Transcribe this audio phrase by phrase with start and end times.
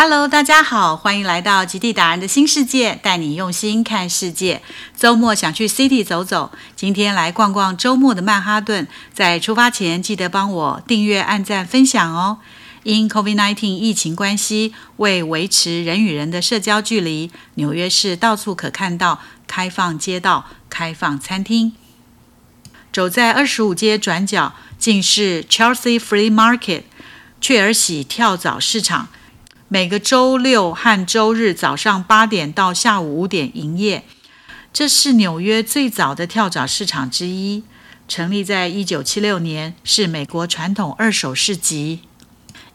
[0.00, 4.62] Hello，大家好，欢迎来到极地达人的新世界，带你用心看世界。
[4.96, 8.86] 周末想去 City 走走，今天来逛逛周末的曼哈顿。
[9.12, 12.38] 在出发前，记得帮我订阅、按赞、分享哦。
[12.84, 19.18] 因 COVID-19 疫情关系，为维持人与人的社交距离，纽约市到处可看到
[19.48, 21.72] 开放街道、开放餐厅。
[22.92, 26.84] 走在二十五街转角，竟是 Chelsea Free Market，
[27.40, 29.08] 雀儿喜跳蚤市场。
[29.70, 34.02] 每个周六和周日早上八点到下午五点营业。
[34.72, 37.62] 这是纽约最早的跳蚤市场之一，
[38.08, 42.00] 成立在一九七六年，是美国传统二手市集，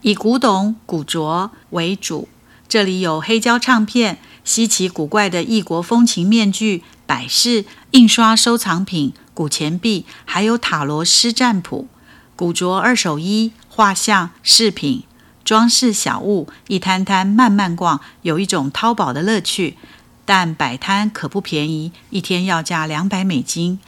[0.01, 2.29] 以古董、古着为主。
[2.69, 11.87] 这里有黑胶唱片、稀奇古怪的异国风情面具、摆饰、印刷收藏品、古钱币，还有塔罗斯占卜、
[12.35, 15.03] 古着二手衣、画像、饰品。
[15.43, 19.77] 装饰小物，一摊摊慢慢逛，有一种淘宝的乐趣。
[20.25, 23.79] 但摆摊可不便宜，一天要价两百美金。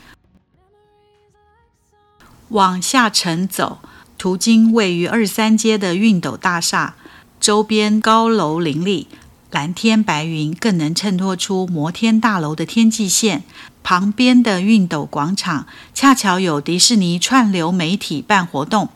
[2.49, 3.79] 往下沉走，
[4.17, 6.95] 途经位于二三街的熨斗大厦，
[7.39, 9.07] 周边高楼林立，
[9.49, 13.43] 蓝天白云更能衬托出摩天大楼的天际线。
[13.81, 18.89] 旁边的熨斗广场，恰巧有迪士尼串流媒体办活动。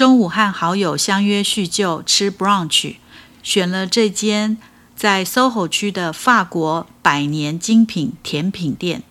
[0.00, 2.94] 中午和好友相约叙旧，吃 brunch，
[3.42, 4.56] 选了这间
[4.96, 9.02] 在 SOHO 区的法国百年精品甜品店。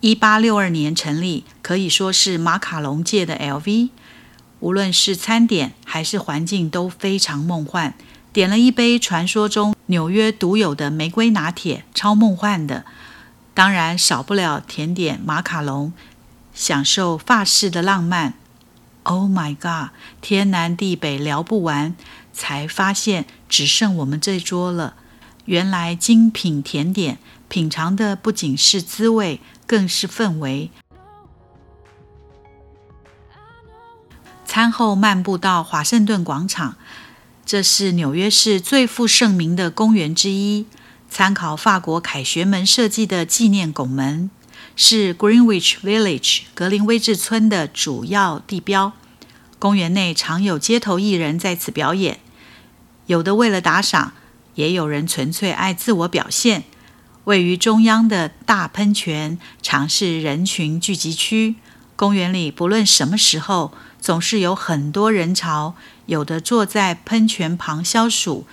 [0.00, 3.90] 一八六二年成立，可以说是马卡龙界的 LV。
[4.58, 7.94] 无论是餐点还是环境都非常梦幻。
[8.32, 12.84] 点了一杯传说中纽约独有的玫瑰拿铁，超梦幻的。
[13.54, 15.92] 当然少不了甜点马卡龙，
[16.52, 18.34] 享受法式的浪漫。
[19.08, 19.90] Oh my god！
[20.20, 21.94] 天南地北聊不完，
[22.32, 24.94] 才发现只剩我们这桌了。
[25.44, 30.72] 原来精品甜点品尝的不仅是滋味，更是氛围。
[34.44, 36.76] 餐后漫步到华盛顿广场，
[37.44, 40.66] 这是纽约市最负盛名的公园之一。
[41.08, 44.28] 参考法国凯旋门设计的纪念拱门。
[44.74, 48.92] 是 Greenwich Village 格林威治村的主要地标。
[49.58, 52.20] 公园内常有街头艺人在此表演，
[53.06, 54.12] 有的为了打赏，
[54.54, 56.64] 也有人纯粹爱自我表现。
[57.24, 61.56] 位于中央的大喷泉常是人群聚集区。
[61.96, 65.74] 公园里不论什么时候，总是有很多人潮。
[66.04, 68.46] 有的坐在喷泉旁消暑，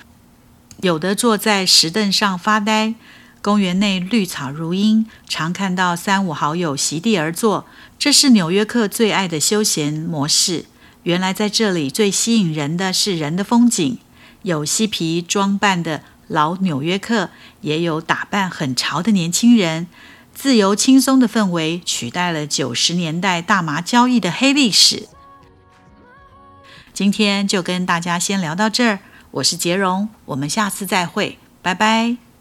[0.82, 2.96] 有的坐在石凳上发呆。
[3.44, 7.66] 公园内绿草如茵，常看到三五好友席地而坐，
[8.00, 10.64] 这是纽约客最爱的休闲模式。
[11.04, 14.00] 原来在这里最吸引人的是人的风景，
[14.44, 19.88] 有嬉皮装扮的老纽约客，也有打扮很潮的年轻人。
[20.34, 25.10] 自由轻松的氛围取代了九十年代大麻交易的黑历史。
[26.94, 29.00] 今天就跟大家先聊到这儿，
[29.32, 32.33] 我是杰荣，我们下次再会，拜拜。